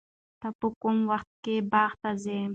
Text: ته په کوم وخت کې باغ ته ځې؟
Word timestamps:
ته 0.39 0.47
په 0.59 0.67
کوم 0.81 0.97
وخت 1.11 1.29
کې 1.43 1.55
باغ 1.71 1.91
ته 2.01 2.09
ځې؟ 2.23 2.39